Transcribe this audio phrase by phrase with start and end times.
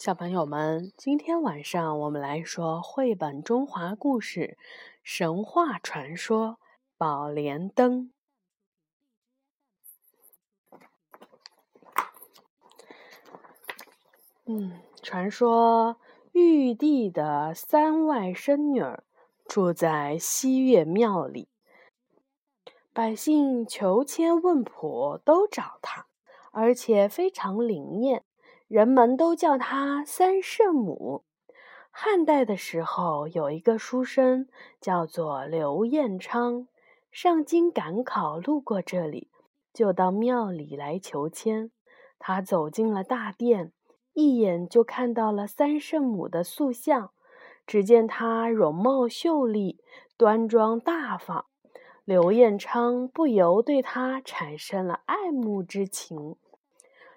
[0.00, 4.56] 小朋友们，今天晚上我们来说绘本中华故事
[5.02, 6.58] 《神话传说
[6.96, 8.10] 宝莲灯》。
[14.46, 15.98] 嗯，传说
[16.32, 19.04] 玉帝的三外甥女儿
[19.44, 21.46] 住在西岳庙里，
[22.94, 26.06] 百姓求签问卜都找她，
[26.52, 28.24] 而且非常灵验。
[28.70, 31.24] 人们都叫她三圣母。
[31.90, 34.46] 汉代的时候，有一个书生
[34.80, 36.68] 叫做刘彦昌，
[37.10, 39.28] 上京赶考，路过这里，
[39.72, 41.72] 就到庙里来求签。
[42.20, 43.72] 他走进了大殿，
[44.12, 47.10] 一眼就看到了三圣母的塑像。
[47.66, 49.80] 只见她容貌秀丽，
[50.16, 51.46] 端庄大方，
[52.04, 56.36] 刘彦昌不由对她产生了爱慕之情。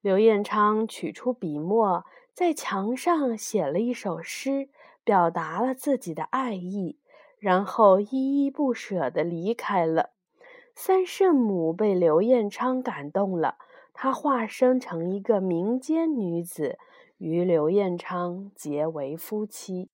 [0.00, 4.68] 刘彦昌取出笔墨，在墙上写了一首诗，
[5.02, 6.98] 表达了自己的爱意，
[7.38, 10.10] 然后依依不舍地离开了。
[10.74, 13.56] 三圣母被刘彦昌感动了，
[13.94, 16.78] 她化身成一个民间女子，
[17.16, 19.88] 与刘彦昌结为夫妻。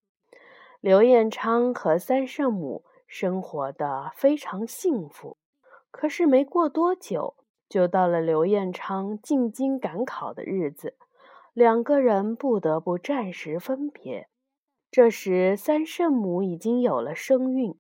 [0.80, 5.36] 刘彦昌和三圣母生活的非常幸福，
[5.92, 7.36] 可是没过多久。
[7.72, 10.94] 就到了刘彦昌进京赶考的日子，
[11.54, 14.28] 两个人不得不暂时分别。
[14.90, 17.74] 这时，三圣母已经有了身孕，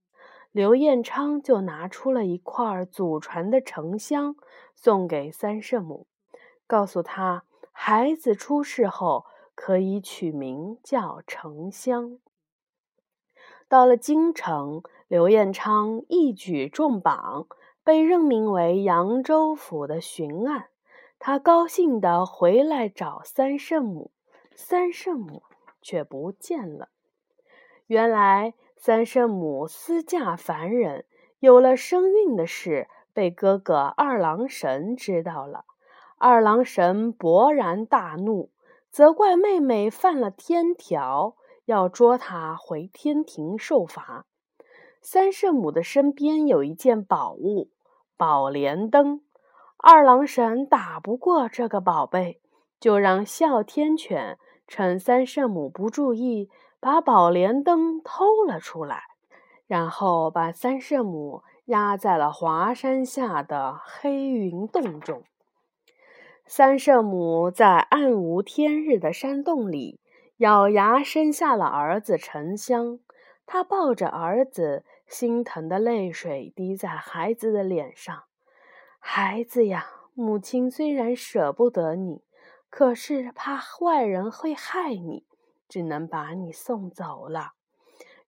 [0.50, 4.34] 刘彦昌就拿出了一块祖传的沉香
[4.74, 6.06] 送给三圣母，
[6.66, 12.18] 告诉她孩子出世后可以取名叫沉香。
[13.68, 17.46] 到了京城，刘彦昌一举中榜。
[17.84, 20.66] 被任命为扬州府的巡按，
[21.18, 24.12] 他高兴地回来找三圣母，
[24.54, 25.42] 三圣母
[25.80, 26.88] 却不见了。
[27.88, 31.04] 原来三圣母私嫁凡人，
[31.40, 35.64] 有了身孕的事被哥哥二郎神知道了。
[36.18, 38.50] 二郎神勃然大怒，
[38.90, 44.24] 责怪妹妹犯了天条，要捉她回天庭受罚。
[45.00, 47.70] 三圣母的身边有一件宝物——
[48.22, 49.20] 宝莲灯。
[49.78, 52.40] 二郎神打不过这个宝贝，
[52.78, 54.38] 就让哮天犬
[54.68, 59.02] 趁三圣母不注意，把宝莲灯偷了出来，
[59.66, 65.24] 然后把三圣母压在了华山下的黑云洞中。
[66.46, 69.98] 三圣母在暗无天日的山洞里，
[70.36, 73.00] 咬牙生下了儿子沉香。
[73.46, 74.84] 她抱着儿子。
[75.06, 78.24] 心疼的泪水滴在孩子的脸上。
[78.98, 82.22] 孩子呀，母亲虽然舍不得你，
[82.70, 85.26] 可是怕坏人会害你，
[85.68, 87.52] 只能把你送走了。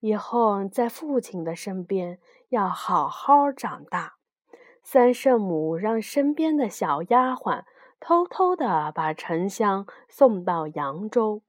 [0.00, 2.18] 以后在父亲的身边
[2.50, 4.16] 要好好长大。
[4.82, 7.64] 三圣母让身边的小丫鬟
[8.00, 11.40] 偷偷的把沉香送到扬州，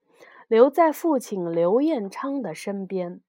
[0.47, 3.19] 留在父亲刘彦昌的身边。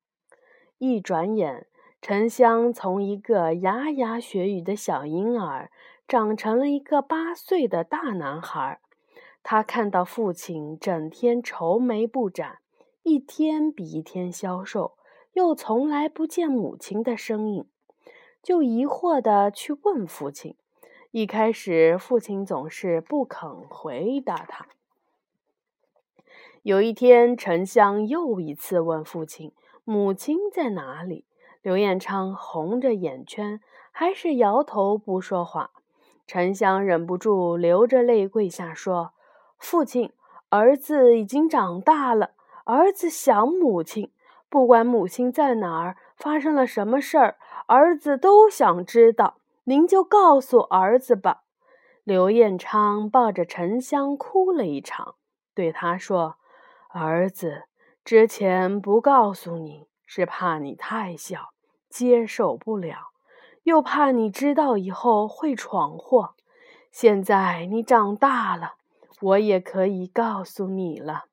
[0.78, 1.66] 一转眼。
[2.08, 5.72] 沉香从一个牙牙学语的小婴儿，
[6.06, 8.78] 长成了一个八岁的大男孩。
[9.42, 12.58] 他看到父亲整天愁眉不展，
[13.02, 14.92] 一天比一天消瘦，
[15.32, 17.66] 又从来不见母亲的身影，
[18.40, 20.54] 就疑惑地去问父亲。
[21.10, 24.68] 一开始，父亲总是不肯回答他。
[26.62, 29.50] 有一天，沉香又一次问父亲
[29.82, 31.24] ：“母亲在哪里？”
[31.66, 33.60] 刘彦昌红着眼圈，
[33.90, 35.72] 还是摇头不说话。
[36.24, 39.14] 沉香忍不住流着泪跪下说
[39.58, 40.12] ：“父亲，
[40.48, 42.30] 儿子已经长大了，
[42.66, 44.12] 儿子想母亲。
[44.48, 49.38] 不管母亲在哪儿，发生了什么事儿，儿子都想知道。
[49.64, 51.42] 您就告诉儿子吧。”
[52.06, 55.16] 刘彦昌抱着沉香哭了一场，
[55.52, 56.36] 对他说
[56.94, 57.64] ：“儿子，
[58.04, 61.48] 之前不告诉你，是怕你太小。”
[61.96, 63.08] 接受不了，
[63.62, 66.34] 又怕你知道以后会闯祸。
[66.92, 68.74] 现在你长大了，
[69.22, 71.24] 我也可以告诉你了。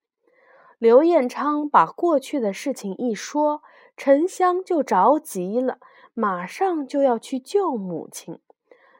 [0.77, 3.61] 刘彦昌把过去的事情一说，
[3.97, 5.79] 沉香就着急了，
[6.13, 8.39] 马上就要去救母亲。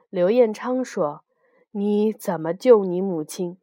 [0.10, 1.22] 刘彦昌说
[1.72, 3.58] ：“你怎么救你母亲？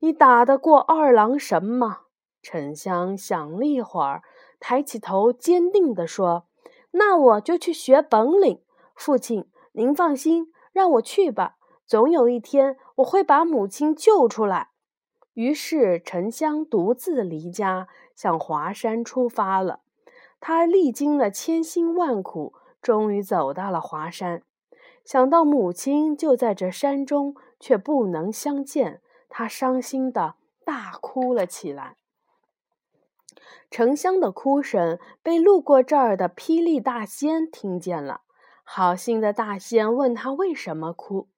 [0.00, 2.00] 你打得过二郎神吗？”
[2.42, 4.24] 沉香想了一会儿，
[4.58, 6.46] 抬起头，坚定地说。
[6.96, 8.60] 那我就去学本领，
[8.94, 11.56] 父亲，您放心，让我去吧。
[11.84, 14.70] 总有一天，我会把母亲救出来。
[15.32, 19.80] 于是沉香独自离家，向华山出发了。
[20.38, 24.42] 他历经了千辛万苦，终于走到了华山。
[25.04, 31.96] 想到母亲就在这山中，却不能相见，他伤心的大哭了起来。
[33.70, 38.22] 沉香的哭声被路过这儿的霹雳大仙听见了。
[38.62, 41.28] 好心的大仙问他为什么哭，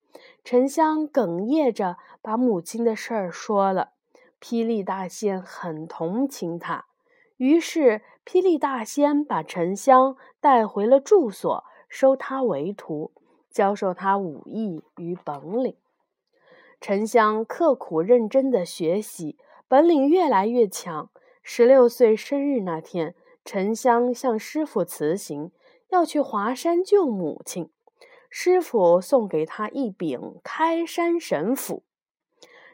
[0.45, 3.93] 沉香哽咽着把母亲的事儿说了。
[4.41, 6.85] 霹雳大仙很同情他，
[7.37, 13.13] 于是霹雳大仙把沉香带回了住所，收他为徒，
[13.51, 15.77] 教授他武艺与本领。
[16.81, 21.11] 沉香刻苦认真的学习，本领越来越强。
[21.49, 23.15] 十六岁生日那天，
[23.45, 25.53] 沉香向师傅辞行，
[25.91, 27.71] 要去华山救母亲。
[28.29, 31.85] 师傅送给他一柄开山神斧。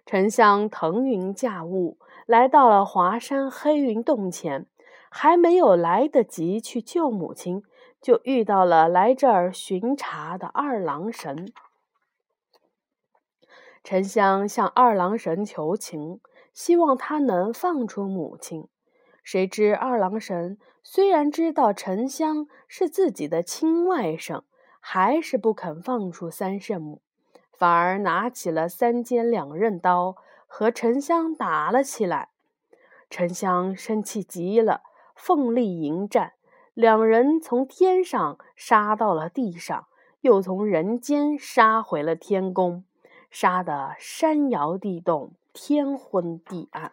[0.07, 4.65] 沉香腾云驾雾，来到了华山黑云洞前，
[5.11, 7.63] 还没有来得及去救母亲，
[8.01, 11.53] 就遇到了来这儿巡查的二郎神。
[13.85, 16.21] 沉香向二郎神求情。
[16.53, 18.69] 希望他能放出母亲，
[19.23, 24.43] 谁知二郎神虽然知道沉香是自己的亲外甥，
[24.81, 27.01] 还是不肯放出三圣母，
[27.53, 30.17] 反而拿起了三尖两刃刀
[30.47, 32.29] 和沉香打了起来。
[33.09, 34.83] 沉香生气极了，
[35.15, 36.33] 奋力迎战，
[36.75, 39.87] 两人从天上杀到了地上，
[40.23, 42.85] 又从人间杀回了天宫，
[43.31, 45.33] 杀得山摇地动。
[45.55, 46.93] 天昏地暗，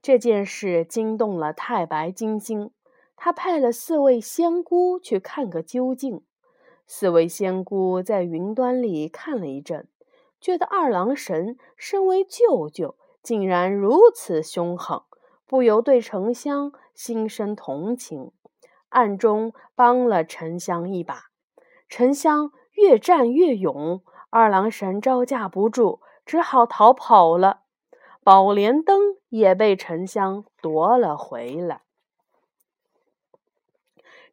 [0.00, 2.70] 这件事惊动了太白金星，
[3.14, 6.22] 他派了四位仙姑去看个究竟。
[6.86, 9.86] 四位仙姑在云端里看了一阵，
[10.40, 15.02] 觉得二郎神身为舅舅，竟然如此凶狠，
[15.46, 18.32] 不由对沉香心生同情，
[18.88, 21.24] 暗中帮了沉香一把。
[21.86, 26.00] 沉香越战越勇，二郎神招架不住。
[26.30, 27.62] 只好逃跑了，
[28.22, 31.80] 宝莲灯也被沉香夺了回来。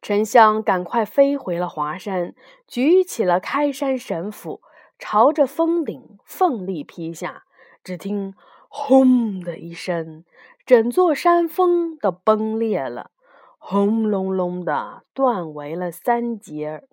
[0.00, 2.36] 沉香赶快飞回了华山，
[2.68, 4.62] 举起了开山神斧，
[4.96, 7.42] 朝着峰顶奋力劈下。
[7.82, 8.32] 只听
[8.70, 10.24] “轰”的一声，
[10.64, 13.10] 整座山峰都崩裂了，
[13.58, 16.86] 轰隆隆的断为了三截。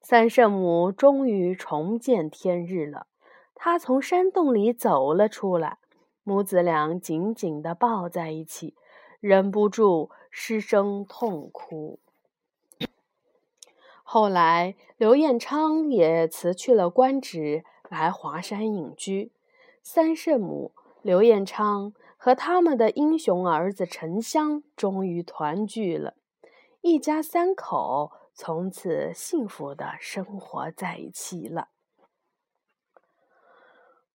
[0.00, 3.08] 三圣母终于重见天日了。
[3.64, 5.78] 他从山洞里走了出来，
[6.24, 8.74] 母子俩紧紧地抱在一起，
[9.20, 12.00] 忍不住失声痛哭。
[14.02, 19.30] 后来，刘彦昌也辞去了官职，来华山隐居。
[19.80, 26.14] 三圣母、刘彦昌和他们的英雄儿子沉香终于团聚了，
[26.80, 31.68] 一家三口从此幸福的生活在一起了。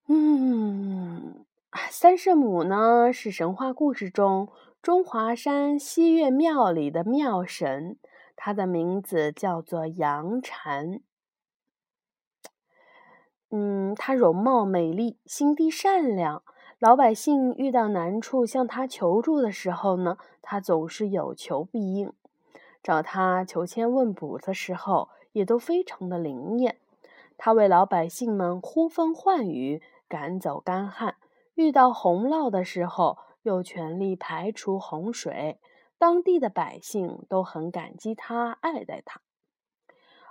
[0.10, 1.44] 嗯，
[1.90, 4.48] 三圣母呢是神话故事中
[4.82, 7.98] 中华山西岳庙里的庙神，
[8.38, 11.02] 她的名字叫做杨婵。
[13.52, 16.42] 嗯，她容貌美丽，心地善良，
[16.80, 22.12] 老百姓遇到难处向她求助的时候呢，她总是有求必应；
[22.82, 26.78] 找她求签问卜的时候，也都非常的灵验。
[27.36, 29.82] 她为老百姓们呼风唤雨。
[30.08, 31.16] 赶走干旱，
[31.56, 35.60] 遇到洪涝的时候，又全力排除洪水，
[35.98, 39.22] 当地的百姓都很感激他，爱戴他。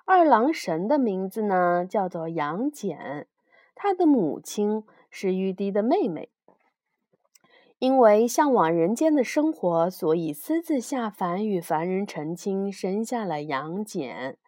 [0.04, 3.26] 二郎神的名字呢，叫做杨戬，
[3.74, 6.30] 他的母亲是玉帝的妹妹，
[7.78, 14.38] 因为向往人间的生活，所以私自下凡与凡人成亲，生下了杨戬。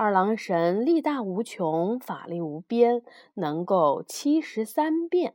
[0.00, 3.02] 二郎神力大无穷，法力无边，
[3.34, 5.34] 能够七十三变。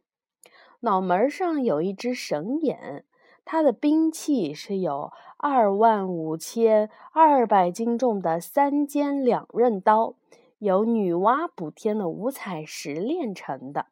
[0.80, 3.04] 脑门上有一只神眼，
[3.44, 10.16] 他的兵器是有二万五千二百斤重的三尖两刃刀，
[10.60, 13.88] 由女娲补天的五彩石炼成的，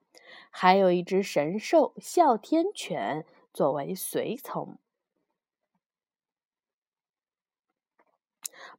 [0.50, 4.78] 还有一只神兽哮天犬作为随从。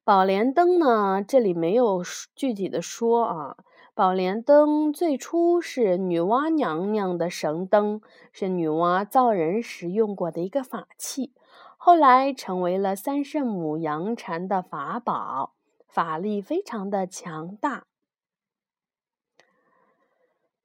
[0.05, 1.23] 宝莲灯呢？
[1.23, 2.03] 这里没有
[2.35, 3.57] 具体的说啊。
[3.95, 8.01] 宝莲灯最初是女娲娘娘的神灯，
[8.33, 11.33] 是女娲造人时用过的一个法器，
[11.77, 15.53] 后来成为了三圣母杨禅的法宝，
[15.87, 17.85] 法力非常的强大。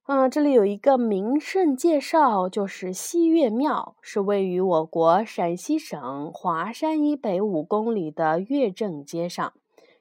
[0.10, 9.52] 嗯，这里有一个名胜介绍，就是西岳庙，是位于我国陕西省华山以北五公里的岳正街上，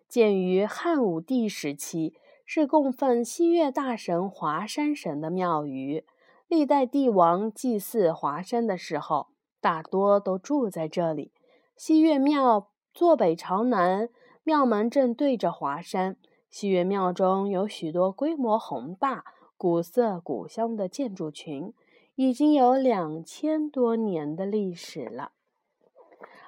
[0.09, 6.05] 建于汉武帝时期，是供奉西岳大神华山神的庙宇。
[6.47, 9.27] 历代帝王祭祀华山的时候，
[9.61, 11.33] 大多都住在这里。
[11.77, 14.09] 西岳庙坐北朝南，
[14.45, 16.17] 庙门正对着华山。
[16.49, 19.25] 西岳庙中有许多规模宏大。
[19.59, 21.73] 古色古香的建筑群，
[22.15, 25.33] 已经有两千多年的历史了。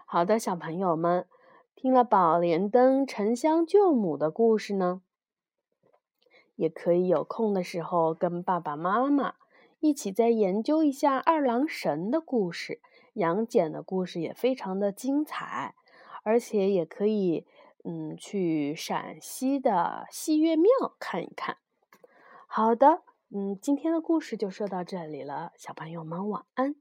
[0.04, 1.26] 好的，小朋友们，
[1.74, 5.00] 听了宝莲灯沉香救母的故事呢，
[6.56, 9.34] 也可以有空的时候跟爸爸妈妈
[9.80, 12.80] 一起再研究一下二郎神的故事。
[13.14, 15.74] 杨戬的故事也非常的精彩，
[16.22, 17.46] 而且也可以
[17.84, 21.56] 嗯去陕西的西岳庙看一看。
[22.50, 26.76] 好的，嗯，今天的故事就说到这里了，小朋友们晚安。